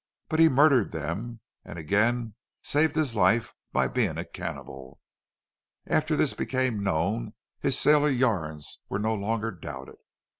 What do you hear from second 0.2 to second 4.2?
But he murdered them and again saved his life by being